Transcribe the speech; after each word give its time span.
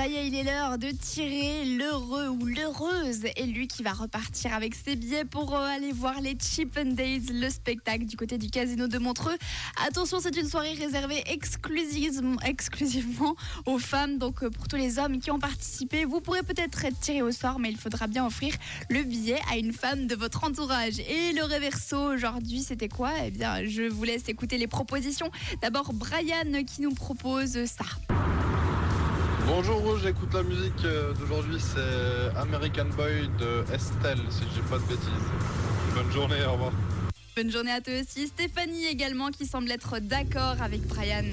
Ça 0.00 0.06
y 0.06 0.14
est, 0.14 0.28
il 0.28 0.34
est 0.34 0.44
l'heure 0.44 0.78
de 0.78 0.88
tirer 0.92 1.76
l'heureux 1.76 2.28
ou 2.28 2.46
l'heureuse 2.46 3.20
lui 3.46 3.68
qui 3.68 3.82
va 3.82 3.92
repartir 3.92 4.54
avec 4.54 4.74
ses 4.74 4.96
billets 4.96 5.26
pour 5.26 5.54
euh, 5.54 5.66
aller 5.66 5.92
voir 5.92 6.22
les 6.22 6.38
Chip 6.40 6.78
and 6.78 6.92
Days, 6.92 7.26
le 7.34 7.50
spectacle 7.50 8.06
du 8.06 8.16
côté 8.16 8.38
du 8.38 8.48
casino 8.48 8.88
de 8.88 8.96
Montreux. 8.96 9.36
Attention, 9.86 10.18
c'est 10.18 10.34
une 10.38 10.48
soirée 10.48 10.72
réservée 10.72 11.22
exclusivement, 11.26 12.40
exclusivement 12.46 13.36
aux 13.66 13.78
femmes, 13.78 14.16
donc 14.16 14.42
euh, 14.42 14.48
pour 14.48 14.68
tous 14.68 14.76
les 14.76 14.98
hommes 14.98 15.18
qui 15.18 15.30
ont 15.30 15.38
participé, 15.38 16.06
vous 16.06 16.22
pourrez 16.22 16.44
peut-être 16.44 16.82
être 16.82 16.98
tiré 17.00 17.20
au 17.20 17.30
sort, 17.30 17.58
mais 17.58 17.68
il 17.68 17.76
faudra 17.76 18.06
bien 18.06 18.24
offrir 18.24 18.54
le 18.88 19.02
billet 19.02 19.40
à 19.52 19.58
une 19.58 19.74
femme 19.74 20.06
de 20.06 20.14
votre 20.14 20.44
entourage. 20.44 20.98
Et 21.00 21.34
le 21.34 21.44
réverso 21.44 22.14
aujourd'hui, 22.14 22.62
c'était 22.62 22.88
quoi? 22.88 23.12
Eh 23.26 23.30
bien, 23.30 23.66
je 23.66 23.82
vous 23.82 24.04
laisse 24.04 24.26
écouter 24.30 24.56
les 24.56 24.66
propositions. 24.66 25.30
D'abord, 25.60 25.92
Brian 25.92 26.64
qui 26.64 26.80
nous 26.80 26.94
propose 26.94 27.66
ça. 27.66 27.84
Bonjour 29.52 29.80
Rouge, 29.80 30.02
j'écoute 30.04 30.32
la 30.32 30.44
musique 30.44 30.84
euh, 30.84 31.12
d'aujourd'hui, 31.12 31.58
c'est 31.58 32.38
American 32.38 32.84
Boy 32.96 33.28
de 33.40 33.64
Estelle, 33.74 34.20
si 34.30 34.44
je 34.44 34.60
dis 34.60 34.68
pas 34.70 34.78
de 34.78 34.84
bêtises. 34.84 35.10
Bonne 35.92 36.10
journée, 36.12 36.36
au 36.46 36.52
revoir. 36.52 36.72
Bonne 37.34 37.50
journée 37.50 37.72
à 37.72 37.80
toi 37.80 37.94
aussi. 38.00 38.28
Stéphanie 38.28 38.86
également 38.86 39.30
qui 39.30 39.46
semble 39.46 39.68
être 39.72 39.98
d'accord 39.98 40.54
avec 40.62 40.82
Brian. 40.82 41.24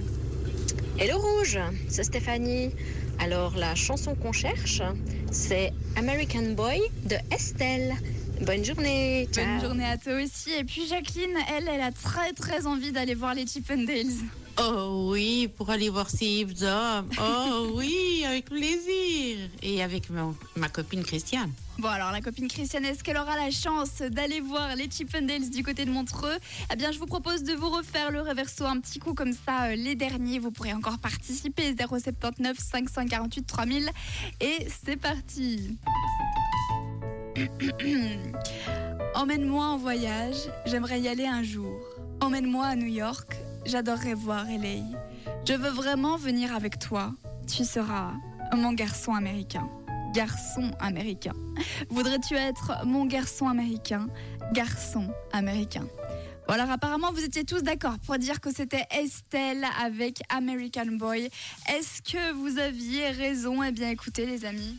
Hello 0.97 1.19
Rouge, 1.19 1.59
c'est 1.89 2.05
Stéphanie. 2.05 2.71
Alors 3.19 3.55
la 3.55 3.75
chanson 3.75 4.15
qu'on 4.15 4.31
cherche, 4.31 4.81
c'est 5.31 5.71
American 5.95 6.53
Boy 6.55 6.81
de 7.05 7.17
Estelle. 7.31 7.93
Bonne 8.45 8.63
journée. 8.63 9.27
Ciao. 9.31 9.45
Bonne 9.45 9.61
journée 9.61 9.85
à 9.85 9.97
toi 9.97 10.13
aussi. 10.21 10.51
Et 10.51 10.63
puis 10.63 10.85
Jacqueline, 10.87 11.35
elle, 11.55 11.67
elle 11.67 11.81
a 11.81 11.91
très 11.91 12.33
très 12.33 12.65
envie 12.67 12.91
d'aller 12.91 13.15
voir 13.15 13.33
les 13.33 13.45
Chip 13.47 13.69
and 13.71 13.83
Dales. 13.83 14.13
Oh 14.59 15.09
oui, 15.11 15.47
pour 15.55 15.69
aller 15.69 15.89
voir 15.89 16.09
Steve 16.09 16.49
Jobs. 16.57 17.11
Oh 17.21 17.71
oui, 17.75 18.23
avec 18.25 18.45
plaisir. 18.45 19.37
Et 19.61 19.83
avec 19.83 20.09
mon- 20.09 20.35
ma 20.55 20.67
copine 20.69 21.03
Christiane. 21.03 21.51
Bon 21.77 21.89
alors 21.89 22.11
la 22.11 22.21
copine 22.21 22.47
Christiane, 22.47 22.85
est-ce 22.85 23.03
qu'elle 23.03 23.17
aura 23.17 23.35
la 23.35 23.51
chance 23.51 23.99
d'aller 24.01 24.39
voir 24.39 24.75
les 24.75 24.89
Chip 24.89 25.15
and 25.15 25.25
Dales 25.27 25.49
du 25.51 25.63
côté 25.63 25.85
de 25.85 25.91
Montreux? 25.91 26.37
Eh 26.73 26.75
bien 26.75 26.91
je 26.91 26.97
vous 26.97 27.05
propose 27.05 27.43
de 27.43 27.53
vous 27.53 27.69
refaire 27.69 28.09
le 28.11 28.21
reverso 28.21 28.65
un 28.65 28.79
petit 28.79 28.97
coup 28.97 29.13
comme 29.13 29.33
ça 29.33 29.65
euh, 29.65 29.75
les 29.75 29.93
derniers. 29.93 30.39
Vous 30.39 30.49
pourrez 30.51 30.73
encore 30.73 30.97
participer 30.97 31.75
079 31.77 32.57
548 32.57 33.43
3000 33.45 33.89
et 34.41 34.67
c'est 34.83 34.97
parti. 34.97 35.77
Emmène-moi 39.15 39.63
en 39.63 39.77
voyage, 39.77 40.37
j'aimerais 40.65 40.99
y 40.99 41.07
aller 41.07 41.25
un 41.25 41.43
jour. 41.43 41.79
Emmène-moi 42.21 42.65
à 42.65 42.75
New 42.75 42.87
York, 42.87 43.35
j'adorerais 43.65 44.15
voir 44.15 44.45
LA. 44.45 44.83
Je 45.45 45.53
veux 45.53 45.69
vraiment 45.69 46.17
venir 46.17 46.55
avec 46.55 46.79
toi. 46.79 47.13
Tu 47.47 47.63
seras 47.63 48.13
mon 48.55 48.73
garçon 48.73 49.13
américain. 49.13 49.69
Garçon 50.13 50.71
américain. 50.79 51.33
Voudrais-tu 51.89 52.35
être 52.35 52.85
mon 52.85 53.05
garçon 53.05 53.47
américain? 53.47 54.07
Garçon 54.53 55.07
américain. 55.31 55.85
Alors 56.49 56.71
apparemment 56.71 57.11
vous 57.11 57.23
étiez 57.23 57.43
tous 57.43 57.61
d'accord 57.61 57.95
pour 58.05 58.17
dire 58.17 58.39
que 58.39 58.53
c'était 58.53 58.85
Estelle 58.91 59.65
avec 59.81 60.21
American 60.29 60.85
Boy. 60.93 61.29
Est-ce 61.67 62.01
que 62.01 62.31
vous 62.33 62.57
aviez 62.57 63.09
raison? 63.09 63.61
Eh 63.63 63.71
bien 63.71 63.89
écoutez 63.89 64.25
les 64.25 64.45
amis. 64.45 64.77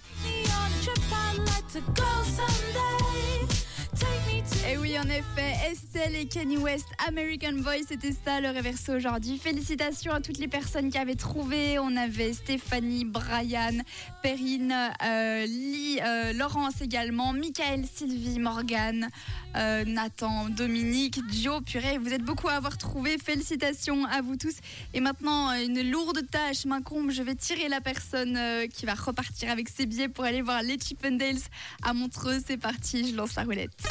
Et 4.68 4.76
oui, 4.76 4.98
en 4.98 5.08
effet, 5.08 5.54
Estelle 5.70 6.14
et 6.14 6.26
Kanye 6.26 6.58
West, 6.58 6.88
American 7.06 7.52
Boy, 7.54 7.84
c'était 7.88 8.12
ça 8.12 8.38
le 8.40 8.50
réverso 8.50 8.92
aujourd'hui. 8.92 9.38
Félicitations 9.38 10.12
à 10.12 10.20
toutes 10.20 10.36
les 10.36 10.48
personnes 10.48 10.90
qui 10.90 10.98
avaient 10.98 11.14
trouvé. 11.14 11.78
On 11.78 11.96
avait 11.96 12.34
Stéphanie, 12.34 13.06
Brian, 13.06 13.78
Perrine, 14.22 14.74
euh, 15.02 15.46
Lee, 15.46 16.00
euh, 16.04 16.34
Laurence 16.34 16.82
également, 16.82 17.32
Michael, 17.32 17.84
Sylvie, 17.90 18.38
Morgane, 18.38 19.08
euh, 19.56 19.84
Nathan, 19.86 20.50
Dominique, 20.50 21.18
Joe, 21.32 21.62
purée, 21.62 21.96
vous 21.96 22.12
êtes 22.12 22.24
beaucoup 22.24 22.48
à 22.48 22.52
avoir 22.52 22.76
trouvé. 22.76 23.16
Félicitations 23.16 24.04
à 24.04 24.20
vous 24.20 24.36
tous. 24.36 24.56
Et 24.92 25.00
maintenant, 25.00 25.50
une 25.52 25.90
lourde 25.90 26.28
tâche 26.30 26.66
m'incombe. 26.66 27.10
Je 27.10 27.22
vais 27.22 27.34
tirer 27.34 27.70
la 27.70 27.80
personne 27.80 28.38
qui 28.74 28.84
va 28.84 28.94
repartir 28.94 29.50
avec 29.50 29.70
ses 29.70 29.86
billets 29.86 30.08
pour 30.08 30.24
aller 30.24 30.42
voir 30.42 30.62
les 30.62 30.78
Chip 30.78 31.02
and 31.06 31.12
Dales 31.12 31.40
à 31.82 31.94
Montreux. 31.94 32.38
C'est 32.46 32.58
parti, 32.58 33.10
je 33.10 33.16
lance 33.16 33.34
la 33.34 33.44
roulette. 33.44 33.87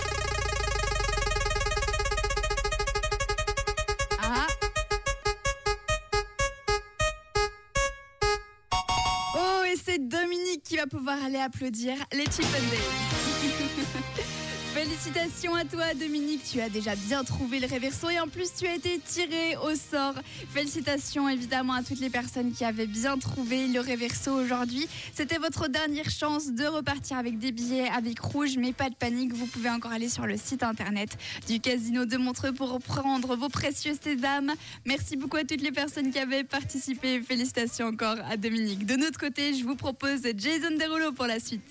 Qui 10.64 10.78
va 10.78 10.88
pouvoir 10.88 11.24
aller 11.24 11.40
applaudir 11.40 11.96
les 12.14 12.26
Chip. 12.26 12.46
Félicitations 14.78 15.56
à 15.56 15.66
toi 15.66 15.96
Dominique, 16.00 16.44
tu 16.44 16.62
as 16.62 16.70
déjà 16.70 16.96
bien 16.96 17.24
trouvé 17.24 17.60
le 17.60 17.66
réverso 17.66 18.12
et 18.12 18.20
en 18.20 18.28
plus 18.28 18.54
tu 18.56 18.68
as 18.68 18.76
été 18.76 19.00
tiré 19.00 19.58
au 19.58 19.74
sort. 19.74 20.14
Félicitations 20.54 21.28
évidemment 21.28 21.74
à 21.74 21.82
toutes 21.82 22.00
les 22.00 22.12
personnes 22.12 22.52
qui 22.52 22.64
avaient 22.64 22.86
bien 22.86 23.18
trouvé 23.18 23.68
le 23.68 23.80
réverso 23.80 24.32
aujourd'hui. 24.32 24.88
C'était 25.16 25.40
votre 25.40 25.68
dernière 25.68 26.12
chance 26.12 26.52
de 26.52 26.66
repartir 26.66 27.18
avec 27.18 27.40
des 27.40 27.52
billets 27.52 27.88
avec 27.88 28.20
rouge, 28.20 28.58
mais 28.60 28.72
pas 28.72 28.92
de 28.92 28.96
panique, 28.96 29.34
vous 29.34 29.48
pouvez 29.48 29.72
encore 29.72 29.94
aller 29.94 30.10
sur 30.10 30.28
le 30.28 30.38
site 30.38 30.62
internet 30.62 31.18
du 31.48 31.60
casino 31.60 32.06
de 32.06 32.18
Montreux 32.18 32.52
pour 32.52 32.72
reprendre 32.72 33.36
vos 33.36 33.50
précieux 33.50 33.98
sésames. 34.00 34.54
Merci 34.86 35.18
beaucoup 35.18 35.38
à 35.38 35.44
toutes 35.44 35.64
les 35.64 35.72
personnes 35.72 36.12
qui 36.12 36.20
avaient 36.20 36.44
participé. 36.44 37.20
Félicitations 37.24 37.88
encore 37.88 38.18
à 38.30 38.38
Dominique. 38.38 38.86
De 38.86 38.96
notre 38.96 39.20
côté, 39.20 39.56
je 39.56 39.64
vous 39.64 39.76
propose 39.76 40.22
Jason 40.48 40.78
Derulo 40.78 41.12
pour 41.12 41.28
la 41.28 41.42
suite. 41.42 41.62